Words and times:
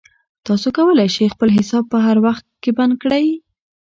تاسو 0.45 0.67
کولای 0.77 1.09
شئ 1.15 1.27
خپل 1.35 1.49
حساب 1.57 1.83
په 1.91 1.97
هر 2.05 2.17
وخت 2.25 2.45
کې 2.61 2.71
بند 2.77 2.93
کړئ. 3.01 3.25